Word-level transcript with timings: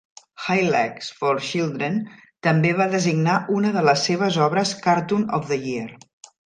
Highlights 0.43 1.09
for 1.19 1.33
Children 1.49 1.99
també 2.49 2.73
va 2.81 2.89
designar 2.95 3.37
una 3.61 3.77
de 3.79 3.87
les 3.91 4.09
seves 4.11 4.43
obres 4.51 4.77
"Cartoon 4.89 5.33
of 5.41 5.49
the 5.55 5.65
Year". 5.71 5.89